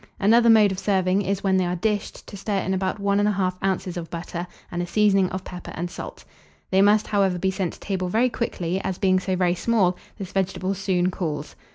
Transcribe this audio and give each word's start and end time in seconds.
Another 0.19 0.49
mode 0.49 0.71
of 0.71 0.79
serving 0.79 1.21
is, 1.21 1.43
when 1.43 1.57
they 1.57 1.65
are 1.67 1.75
dished, 1.75 2.25
to 2.25 2.35
stir 2.35 2.57
in 2.61 2.73
about 2.73 2.99
1 2.99 3.19
1/2 3.19 3.53
oz. 3.63 3.97
of 3.97 4.09
butter 4.09 4.47
and 4.71 4.81
a 4.81 4.87
seasoning 4.87 5.29
of 5.29 5.43
pepper 5.43 5.71
and 5.75 5.91
salt. 5.91 6.25
They 6.71 6.81
must, 6.81 7.05
however, 7.05 7.37
be 7.37 7.51
sent 7.51 7.73
to 7.73 7.79
table 7.79 8.07
very 8.09 8.31
quickly, 8.31 8.79
as, 8.83 8.97
being 8.97 9.19
so 9.19 9.35
very 9.35 9.53
small, 9.53 9.95
this 10.17 10.31
vegetable 10.31 10.73
soon 10.73 11.11
cools. 11.11 11.55